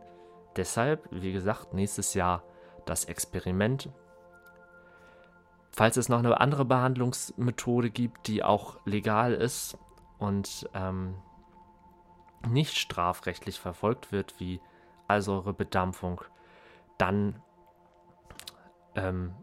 Deshalb, 0.57 1.07
wie 1.11 1.31
gesagt, 1.31 1.73
nächstes 1.73 2.13
Jahr 2.13 2.43
das 2.85 3.05
Experiment. 3.05 3.89
Falls 5.71 5.97
es 5.97 6.09
noch 6.09 6.19
eine 6.19 6.39
andere 6.39 6.65
Behandlungsmethode 6.65 7.89
gibt, 7.89 8.27
die 8.27 8.43
auch 8.43 8.77
legal 8.85 9.33
ist 9.33 9.77
und 10.19 10.69
ähm, 10.73 11.15
nicht 12.47 12.77
strafrechtlich 12.77 13.59
verfolgt 13.59 14.11
wird, 14.11 14.39
wie 14.39 14.59
Allsäurebedampfung, 15.07 16.21
dann 16.97 17.41
ähm, 18.95 19.33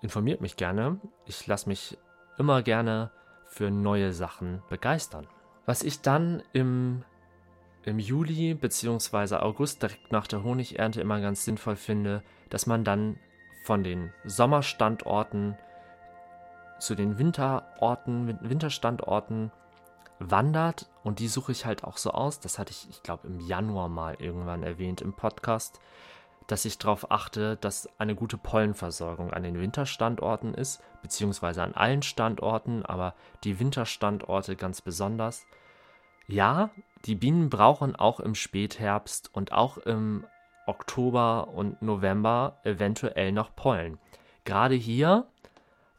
informiert 0.00 0.40
mich 0.40 0.56
gerne. 0.56 1.00
Ich 1.26 1.46
lasse 1.46 1.68
mich 1.68 1.98
immer 2.38 2.62
gerne 2.62 3.10
für 3.46 3.70
neue 3.70 4.12
Sachen 4.12 4.62
begeistern. 4.68 5.26
Was 5.66 5.82
ich 5.82 6.00
dann 6.00 6.42
im 6.52 7.04
im 7.82 7.98
Juli 7.98 8.54
bzw. 8.54 9.36
August, 9.36 9.82
direkt 9.82 10.12
nach 10.12 10.26
der 10.26 10.44
Honigernte, 10.44 11.00
immer 11.00 11.20
ganz 11.20 11.44
sinnvoll 11.44 11.76
finde, 11.76 12.22
dass 12.50 12.66
man 12.66 12.84
dann 12.84 13.18
von 13.64 13.82
den 13.82 14.12
Sommerstandorten 14.24 15.56
zu 16.78 16.94
den 16.94 17.18
Winterorten, 17.18 18.38
Winterstandorten 18.42 19.52
wandert 20.18 20.88
und 21.02 21.18
die 21.18 21.28
suche 21.28 21.52
ich 21.52 21.66
halt 21.66 21.84
auch 21.84 21.96
so 21.96 22.10
aus. 22.10 22.40
Das 22.40 22.58
hatte 22.58 22.72
ich, 22.72 22.88
ich 22.90 23.02
glaube, 23.02 23.26
im 23.26 23.40
Januar 23.40 23.88
mal 23.88 24.16
irgendwann 24.18 24.62
erwähnt 24.62 25.00
im 25.00 25.14
Podcast, 25.14 25.80
dass 26.46 26.64
ich 26.64 26.78
darauf 26.78 27.10
achte, 27.10 27.56
dass 27.56 27.88
eine 27.98 28.14
gute 28.14 28.36
Pollenversorgung 28.36 29.32
an 29.32 29.42
den 29.42 29.60
Winterstandorten 29.60 30.54
ist, 30.54 30.82
beziehungsweise 31.02 31.62
an 31.62 31.74
allen 31.74 32.02
Standorten, 32.02 32.84
aber 32.84 33.14
die 33.44 33.60
Winterstandorte 33.60 34.56
ganz 34.56 34.82
besonders. 34.82 35.46
Ja, 36.26 36.70
die 37.06 37.14
Bienen 37.14 37.50
brauchen 37.50 37.96
auch 37.96 38.20
im 38.20 38.34
Spätherbst 38.34 39.30
und 39.32 39.52
auch 39.52 39.78
im 39.78 40.26
Oktober 40.70 41.48
und 41.48 41.82
November 41.82 42.60
eventuell 42.64 43.32
noch 43.32 43.54
Pollen. 43.56 43.98
Gerade 44.44 44.76
hier, 44.76 45.26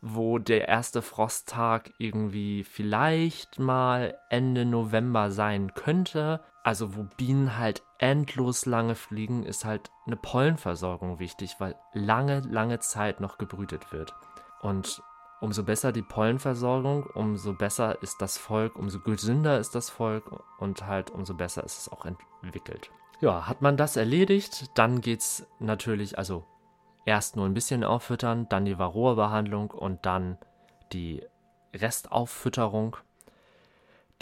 wo 0.01 0.39
der 0.39 0.67
erste 0.67 1.01
Frosttag 1.01 1.91
irgendwie 1.99 2.63
vielleicht 2.63 3.59
mal 3.59 4.17
Ende 4.29 4.65
November 4.65 5.29
sein 5.29 5.73
könnte, 5.75 6.39
also 6.63 6.95
wo 6.95 7.03
Bienen 7.17 7.57
halt 7.57 7.83
endlos 7.99 8.65
lange 8.65 8.95
fliegen, 8.95 9.43
ist 9.43 9.65
halt 9.65 9.91
eine 10.07 10.15
Pollenversorgung 10.15 11.19
wichtig, 11.19 11.55
weil 11.59 11.75
lange, 11.93 12.39
lange 12.39 12.79
Zeit 12.79 13.19
noch 13.19 13.37
gebrütet 13.37 13.91
wird. 13.91 14.15
Und 14.61 15.03
umso 15.41 15.63
besser 15.63 15.91
die 15.91 16.01
Pollenversorgung, 16.01 17.03
umso 17.13 17.53
besser 17.53 18.01
ist 18.01 18.21
das 18.21 18.37
Volk, 18.37 18.77
umso 18.77 18.99
gesünder 18.99 19.59
ist 19.59 19.75
das 19.75 19.89
Volk 19.89 20.23
und 20.59 20.87
halt 20.87 21.09
umso 21.09 21.33
besser 21.33 21.63
ist 21.63 21.77
es 21.77 21.91
auch 21.91 22.05
entwickelt. 22.05 22.89
Ja, 23.21 23.47
hat 23.47 23.61
man 23.61 23.77
das 23.77 23.97
erledigt, 23.97 24.71
dann 24.73 24.99
geht 24.99 25.19
es 25.19 25.47
natürlich, 25.59 26.17
also 26.17 26.43
erst 27.05 27.35
nur 27.35 27.45
ein 27.45 27.53
bisschen 27.53 27.83
auffüttern, 27.83 28.47
dann 28.49 28.65
die 28.65 28.79
Varroa-Behandlung 28.79 29.69
und 29.69 30.07
dann 30.07 30.39
die 30.91 31.23
Restauffütterung. 31.71 32.97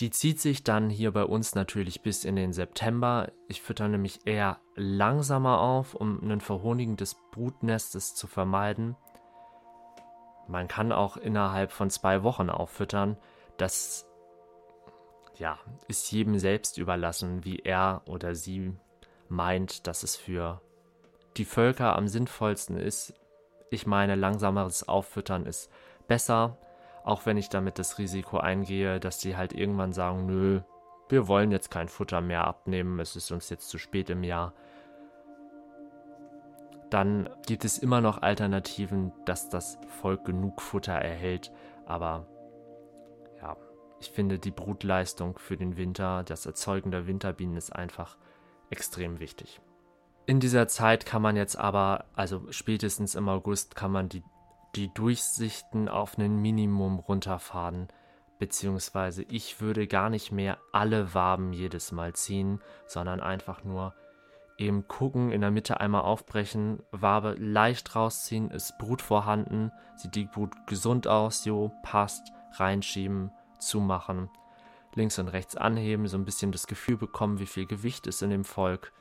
Die 0.02 0.12
zieht 0.12 0.42
sich 0.42 0.66
dann 0.66 0.90
hier 0.90 1.12
bei 1.12 1.24
uns 1.24 1.56
natürlich 1.56 2.02
bis 2.02 2.26
in 2.26 2.36
den 2.36 2.52
September. 2.52 3.32
Ich 3.48 3.62
fütter 3.62 3.88
nämlich 3.88 4.26
eher 4.26 4.60
langsamer 4.76 5.62
auf, 5.62 5.94
um 5.94 6.22
ein 6.30 6.42
Verhonigen 6.42 6.98
des 6.98 7.16
Brutnestes 7.32 8.16
zu 8.16 8.28
vermeiden. 8.28 8.98
Man 10.50 10.68
kann 10.68 10.92
auch 10.92 11.16
innerhalb 11.16 11.72
von 11.72 11.90
zwei 11.90 12.24
Wochen 12.24 12.50
auffüttern. 12.50 13.18
Das 13.58 14.08
ja, 15.38 15.58
ist 15.88 16.12
jedem 16.12 16.38
selbst 16.38 16.78
überlassen, 16.78 17.46
wie 17.46 17.60
er 17.60 18.02
oder 18.06 18.36
sie 18.36 18.74
meint, 19.30 19.88
dass 19.88 20.04
es 20.04 20.16
für 20.16 20.62
die 21.38 21.46
Völker 21.46 21.96
am 21.96 22.08
sinnvollsten 22.08 22.78
ist. 22.78 23.14
Ich 23.70 23.86
meine, 23.86 24.16
langsameres 24.16 24.88
Auffüttern 24.88 25.46
ist 25.46 25.72
besser. 26.08 26.58
Auch 27.04 27.26
wenn 27.26 27.38
ich 27.38 27.50
damit 27.50 27.80
das 27.80 27.98
Risiko 27.98 28.38
eingehe, 28.38 29.00
dass 29.00 29.20
die 29.20 29.38
halt 29.38 29.54
irgendwann 29.54 29.94
sagen, 29.94 30.26
nö, 30.26 30.62
wir 31.08 31.28
wollen 31.28 31.52
jetzt 31.52 31.72
kein 31.72 31.88
Futter 31.88 32.22
mehr 32.22 32.46
abnehmen, 32.46 33.00
es 33.00 33.16
ist 33.16 33.32
uns 33.32 33.50
jetzt 33.50 33.70
zu 33.70 33.78
spät 33.78 34.10
im 34.10 34.24
Jahr. 34.24 34.54
Dann 36.90 37.30
gibt 37.46 37.66
es 37.66 37.78
immer 37.78 38.02
noch 38.02 38.22
Alternativen, 38.22 39.12
dass 39.26 39.50
das 39.50 39.80
Volk 40.02 40.26
genug 40.26 40.62
Futter 40.62 40.94
erhält. 40.94 41.52
Aber 41.86 42.28
ja, 43.42 43.56
ich 44.00 44.12
finde 44.12 44.40
die 44.40 44.52
Brutleistung 44.52 45.38
für 45.38 45.58
den 45.58 45.78
Winter, 45.78 46.24
das 46.24 46.46
Erzeugen 46.46 46.92
der 46.92 47.08
Winterbienen 47.08 47.58
ist 47.58 47.76
einfach 47.76 48.18
extrem 48.70 49.20
wichtig. 49.20 49.62
In 50.26 50.40
dieser 50.40 50.68
Zeit 50.68 51.06
kann 51.06 51.22
man 51.22 51.36
jetzt 51.36 51.58
aber, 51.58 52.06
also 52.14 52.52
spätestens 52.52 53.16
im 53.16 53.28
August, 53.30 53.76
kann 53.76 53.92
man 53.92 54.10
die, 54.10 54.24
die 54.76 54.94
Durchsichten 54.94 55.90
auf 55.90 56.18
ein 56.18 56.36
Minimum 56.38 57.00
runterfahren. 57.00 57.88
Beziehungsweise 58.38 59.24
ich 59.24 59.60
würde 59.60 59.88
gar 59.88 60.10
nicht 60.10 60.32
mehr 60.32 60.60
alle 60.72 61.14
Waben 61.14 61.52
jedes 61.52 61.92
Mal 61.92 62.14
ziehen, 62.14 62.62
sondern 62.86 63.22
einfach 63.22 63.64
nur 63.64 63.94
eben 64.60 64.88
gucken, 64.88 65.32
in 65.32 65.42
der 65.42 65.52
Mitte 65.52 65.80
einmal 65.80 66.02
aufbrechen, 66.02 66.84
Wabe 66.92 67.36
leicht 67.38 67.96
rausziehen, 67.96 68.52
ist 68.52 68.78
Brut 68.78 69.02
vorhanden, 69.02 69.72
sieht 69.96 70.16
die 70.16 70.26
Brut 70.26 70.54
gesund 70.68 71.08
aus, 71.08 71.46
jo, 71.46 71.72
passt, 71.82 72.32
reinschieben, 72.54 73.32
zumachen, 73.58 74.30
links 75.00 75.18
und 75.18 75.30
rechts 75.30 75.56
anheben, 75.56 76.08
so 76.08 76.18
ein 76.18 76.26
bisschen 76.26 76.52
das 76.52 76.68
Gefühl 76.68 76.98
bekommen, 76.98 77.40
wie 77.40 77.48
viel 77.48 77.66
Gewicht 77.66 78.06
ist 78.06 78.22
in 78.22 78.30
dem 78.30 78.44
Volk 78.44 78.92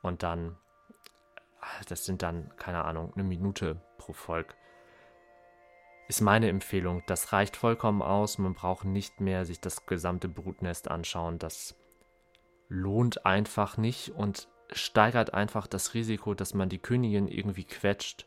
und 0.00 0.22
dann, 0.22 0.56
das 1.88 2.04
sind 2.04 2.22
dann, 2.22 2.50
keine 2.56 2.84
Ahnung, 2.84 3.12
eine 3.14 3.24
Minute 3.24 3.82
pro 3.98 4.12
Volk. 4.12 4.56
Ist 6.08 6.22
meine 6.22 6.48
Empfehlung. 6.48 7.02
Das 7.06 7.34
reicht 7.34 7.56
vollkommen 7.56 8.00
aus. 8.00 8.38
Man 8.38 8.54
braucht 8.54 8.86
nicht 8.86 9.20
mehr 9.20 9.44
sich 9.44 9.60
das 9.60 9.84
gesamte 9.84 10.26
Brutnest 10.26 10.90
anschauen. 10.90 11.38
Das 11.38 11.74
lohnt 12.70 13.26
einfach 13.26 13.76
nicht 13.76 14.12
und 14.12 14.48
steigert 14.72 15.34
einfach 15.34 15.66
das 15.66 15.92
Risiko, 15.92 16.32
dass 16.32 16.54
man 16.54 16.70
die 16.70 16.78
Königin 16.78 17.28
irgendwie 17.28 17.64
quetscht. 17.64 18.26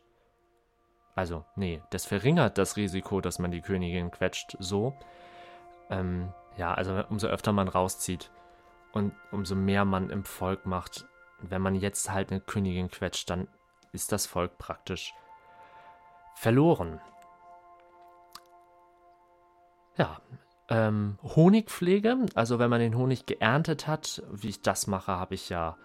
Also, 1.16 1.44
nee, 1.56 1.82
das 1.90 2.06
verringert 2.06 2.56
das 2.56 2.76
Risiko, 2.76 3.20
dass 3.20 3.38
man 3.40 3.50
die 3.50 3.62
Königin 3.62 4.12
quetscht, 4.12 4.56
so. 4.60 4.96
Ähm, 5.90 6.32
ja, 6.56 6.74
also 6.74 7.02
umso 7.08 7.28
öfter 7.28 7.52
man 7.52 7.68
rauszieht 7.68 8.30
und 8.92 9.14
umso 9.30 9.54
mehr 9.54 9.84
man 9.84 10.10
im 10.10 10.24
Volk 10.24 10.66
macht, 10.66 11.06
wenn 11.40 11.62
man 11.62 11.74
jetzt 11.74 12.10
halt 12.10 12.30
eine 12.30 12.40
Königin 12.40 12.90
quetscht, 12.90 13.28
dann 13.30 13.48
ist 13.92 14.12
das 14.12 14.26
Volk 14.26 14.58
praktisch 14.58 15.14
verloren. 16.34 17.00
Ja, 19.96 20.20
ähm, 20.68 21.18
Honigpflege, 21.22 22.26
also 22.34 22.58
wenn 22.58 22.70
man 22.70 22.80
den 22.80 22.96
Honig 22.96 23.26
geerntet 23.26 23.86
hat, 23.86 24.22
wie 24.30 24.48
ich 24.48 24.62
das 24.62 24.86
mache, 24.86 25.12
habe 25.12 25.34
ich 25.34 25.48
ja 25.48 25.76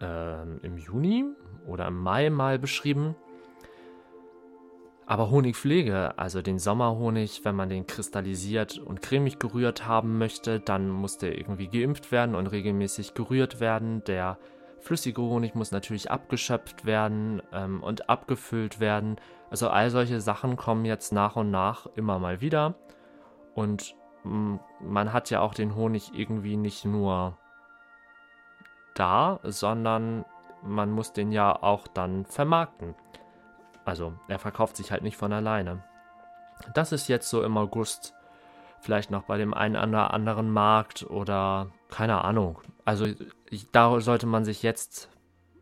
ähm, 0.00 0.60
im 0.62 0.76
Juni 0.76 1.24
oder 1.66 1.88
im 1.88 1.98
Mai 1.98 2.30
mal 2.30 2.58
beschrieben. 2.58 3.16
Aber 5.08 5.30
Honigpflege, 5.30 6.18
also 6.18 6.42
den 6.42 6.58
Sommerhonig, 6.58 7.44
wenn 7.44 7.54
man 7.54 7.68
den 7.68 7.86
kristallisiert 7.86 8.78
und 8.78 9.02
cremig 9.02 9.38
gerührt 9.38 9.86
haben 9.86 10.18
möchte, 10.18 10.58
dann 10.58 10.90
muss 10.90 11.16
der 11.16 11.38
irgendwie 11.38 11.68
geimpft 11.68 12.10
werden 12.10 12.34
und 12.34 12.48
regelmäßig 12.48 13.14
gerührt 13.14 13.60
werden. 13.60 14.02
Der 14.04 14.36
flüssige 14.80 15.22
Honig 15.22 15.54
muss 15.54 15.70
natürlich 15.70 16.10
abgeschöpft 16.10 16.86
werden 16.86 17.40
ähm, 17.52 17.84
und 17.84 18.08
abgefüllt 18.08 18.80
werden. 18.80 19.16
Also 19.48 19.68
all 19.68 19.90
solche 19.90 20.20
Sachen 20.20 20.56
kommen 20.56 20.84
jetzt 20.84 21.12
nach 21.12 21.36
und 21.36 21.52
nach 21.52 21.86
immer 21.94 22.18
mal 22.18 22.40
wieder. 22.40 22.74
Und 23.54 23.94
mm, 24.24 24.56
man 24.80 25.12
hat 25.12 25.30
ja 25.30 25.40
auch 25.40 25.54
den 25.54 25.76
Honig 25.76 26.12
irgendwie 26.14 26.56
nicht 26.56 26.84
nur 26.84 27.38
da, 28.94 29.38
sondern 29.44 30.24
man 30.62 30.90
muss 30.90 31.12
den 31.12 31.30
ja 31.30 31.62
auch 31.62 31.86
dann 31.86 32.24
vermarkten. 32.24 32.96
Also 33.86 34.12
er 34.28 34.38
verkauft 34.38 34.76
sich 34.76 34.92
halt 34.92 35.02
nicht 35.02 35.16
von 35.16 35.32
alleine. 35.32 35.82
Das 36.74 36.92
ist 36.92 37.08
jetzt 37.08 37.30
so 37.30 37.42
im 37.42 37.56
August 37.56 38.14
vielleicht 38.80 39.10
noch 39.10 39.22
bei 39.22 39.38
dem 39.38 39.54
einen 39.54 39.76
oder 39.76 40.12
anderen 40.12 40.50
Markt 40.50 41.04
oder 41.08 41.68
keine 41.88 42.22
Ahnung. 42.24 42.60
Also 42.84 43.06
da 43.72 44.00
sollte 44.00 44.26
man 44.26 44.44
sich 44.44 44.62
jetzt 44.62 45.08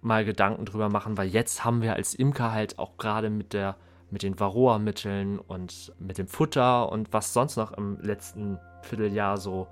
mal 0.01 0.25
Gedanken 0.25 0.65
drüber 0.67 0.89
machen, 0.89 1.17
weil 1.17 1.29
jetzt 1.29 1.65
haben 1.65 1.83
wir 1.83 1.95
als 1.95 2.15
Imker 2.15 2.53
halt 2.53 2.79
auch 2.79 2.97
gerade 2.97 3.31
mit 3.31 3.53
der 3.53 3.77
mit 4.11 4.23
den 4.23 4.39
Varroa-Mitteln 4.39 5.41
und 5.41 5.93
mit 5.99 6.19
dem 6.19 6.29
Futter 6.29 6.93
und 6.93 7.13
was 7.13 7.33
sonst 7.33 7.57
noch 7.57 7.73
im 7.73 7.99
letzten 8.01 8.61
Vierteljahr 8.83 9.39
so 9.39 9.67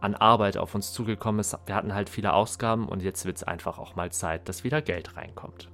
an 0.00 0.14
Arbeit 0.14 0.56
auf 0.56 0.74
uns 0.74 0.92
zugekommen 0.92 1.40
ist. 1.40 1.58
Wir 1.66 1.74
hatten 1.74 1.92
halt 1.92 2.08
viele 2.08 2.32
Ausgaben 2.32 2.88
und 2.88 3.02
jetzt 3.02 3.26
wird 3.26 3.36
es 3.36 3.44
einfach 3.44 3.78
auch 3.78 3.94
mal 3.94 4.10
Zeit, 4.10 4.48
dass 4.48 4.64
wieder 4.64 4.80
Geld 4.80 5.16
reinkommt. 5.16 5.68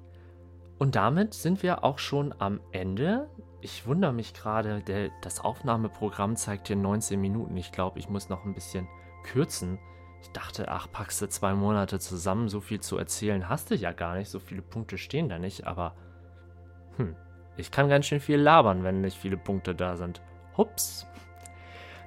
Und 0.85 0.97
damit 0.97 1.33
sind 1.33 1.63
wir 1.63 1.83
auch 1.83 1.99
schon 1.99 2.35
am 2.41 2.61
Ende. 2.71 3.31
Ich 3.63 3.87
wundere 3.87 4.13
mich 4.13 4.35
gerade, 4.35 4.83
das 5.23 5.41
Aufnahmeprogramm 5.41 6.37
zeigt 6.37 6.67
hier 6.67 6.77
19 6.77 7.19
Minuten. 7.19 7.57
Ich 7.57 7.73
glaube, 7.73 7.99
ich 7.99 8.11
muss 8.11 8.29
noch 8.29 8.45
ein 8.45 8.53
bisschen 8.53 8.87
kürzen. 9.23 9.79
Ich 10.21 10.29
dachte, 10.33 10.69
ach, 10.69 10.89
packst 10.93 11.23
du 11.23 11.29
zwei 11.31 11.55
Monate 11.55 11.99
zusammen, 12.01 12.51
so 12.51 12.61
viel 12.61 12.81
zu 12.81 12.99
erzählen 12.99 13.49
hast 13.49 13.71
du 13.71 13.77
ja 13.77 13.93
gar 13.93 14.15
nicht, 14.15 14.29
so 14.29 14.39
viele 14.39 14.61
Punkte 14.61 14.99
stehen 14.99 15.31
da 15.31 15.39
nicht, 15.39 15.67
aber 15.67 15.95
hm, 16.99 17.17
ich 17.57 17.71
kann 17.71 17.89
ganz 17.89 18.05
schön 18.05 18.21
viel 18.21 18.39
labern, 18.39 18.85
wenn 18.85 19.01
nicht 19.01 19.17
viele 19.17 19.39
Punkte 19.39 19.75
da 19.75 19.97
sind. 19.97 20.21
Hups. 20.59 21.07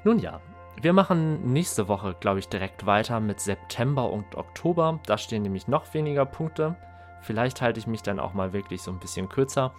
Nun 0.04 0.20
ja, 0.20 0.40
wir 0.80 0.94
machen 0.94 1.52
nächste 1.52 1.88
Woche, 1.88 2.16
glaube 2.20 2.38
ich, 2.38 2.48
direkt 2.48 2.86
weiter 2.86 3.20
mit 3.22 3.40
September 3.40 4.12
und 4.12 4.36
Oktober. 4.36 5.00
Da 5.08 5.18
stehen 5.18 5.42
nämlich 5.42 5.68
noch 5.68 5.96
weniger 5.96 6.28
Punkte. 6.28 6.76
Vielleicht 7.22 7.62
halte 7.62 7.80
ich 7.80 7.88
mich 7.88 8.02
dann 8.02 8.20
auch 8.20 8.34
mal 8.34 8.54
wirklich 8.54 8.82
so 8.82 8.92
ein 8.92 9.00
bisschen 9.00 9.30
kürzer. 9.30 9.74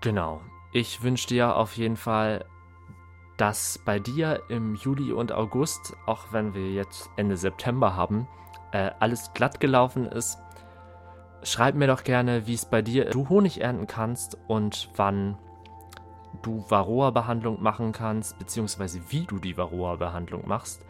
Genau. 0.00 0.40
Ich 0.72 1.02
wünsche 1.02 1.28
dir 1.28 1.56
auf 1.56 1.76
jeden 1.76 1.96
Fall, 1.96 2.44
dass 3.36 3.78
bei 3.78 3.98
dir 3.98 4.42
im 4.48 4.74
Juli 4.74 5.12
und 5.12 5.32
August, 5.32 5.96
auch 6.06 6.32
wenn 6.32 6.54
wir 6.54 6.70
jetzt 6.72 7.10
Ende 7.16 7.36
September 7.36 7.96
haben, 7.96 8.28
äh, 8.72 8.90
alles 9.00 9.32
glatt 9.32 9.60
gelaufen 9.60 10.06
ist. 10.06 10.38
Schreib 11.42 11.74
mir 11.74 11.86
doch 11.86 12.04
gerne, 12.04 12.46
wie 12.46 12.54
es 12.54 12.66
bei 12.66 12.82
dir 12.82 13.06
du 13.10 13.28
Honig 13.28 13.60
ernten 13.60 13.86
kannst 13.86 14.36
und 14.48 14.90
wann 14.96 15.38
du 16.42 16.64
Varroa-Behandlung 16.68 17.62
machen 17.62 17.92
kannst, 17.92 18.38
beziehungsweise 18.38 19.00
wie 19.08 19.24
du 19.24 19.38
die 19.38 19.56
Varroa-Behandlung 19.56 20.46
machst. 20.46 20.84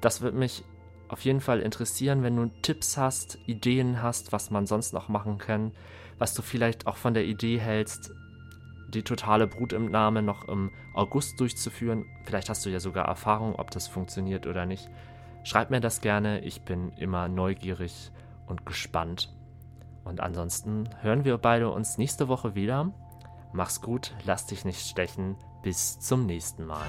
Das 0.00 0.20
wird 0.20 0.34
mich 0.34 0.64
auf 1.08 1.24
jeden 1.24 1.40
Fall 1.40 1.60
interessieren, 1.60 2.22
wenn 2.22 2.36
du 2.36 2.46
Tipps 2.62 2.96
hast, 2.96 3.38
Ideen 3.46 4.02
hast, 4.02 4.32
was 4.32 4.50
man 4.50 4.66
sonst 4.66 4.92
noch 4.92 5.08
machen 5.08 5.38
kann, 5.38 5.72
was 6.18 6.34
du 6.34 6.42
vielleicht 6.42 6.86
auch 6.86 6.96
von 6.96 7.14
der 7.14 7.24
Idee 7.24 7.58
hältst, 7.58 8.12
die 8.88 9.02
totale 9.02 9.46
Brutentnahme 9.46 10.22
noch 10.22 10.48
im 10.48 10.70
August 10.94 11.40
durchzuführen. 11.40 12.04
Vielleicht 12.24 12.48
hast 12.48 12.64
du 12.64 12.70
ja 12.70 12.80
sogar 12.80 13.06
Erfahrung, 13.06 13.56
ob 13.56 13.70
das 13.70 13.88
funktioniert 13.88 14.46
oder 14.46 14.66
nicht. 14.66 14.88
Schreib 15.42 15.70
mir 15.70 15.80
das 15.80 16.00
gerne, 16.00 16.40
ich 16.40 16.62
bin 16.62 16.92
immer 16.92 17.28
neugierig 17.28 18.10
und 18.46 18.64
gespannt. 18.64 19.34
Und 20.04 20.20
ansonsten 20.20 20.88
hören 21.00 21.24
wir 21.24 21.38
beide 21.38 21.70
uns 21.70 21.98
nächste 21.98 22.28
Woche 22.28 22.54
wieder. 22.54 22.92
Mach's 23.52 23.80
gut, 23.80 24.14
lass 24.24 24.46
dich 24.46 24.64
nicht 24.64 24.80
stechen. 24.80 25.36
Bis 25.62 25.98
zum 25.98 26.26
nächsten 26.26 26.66
Mal. 26.66 26.88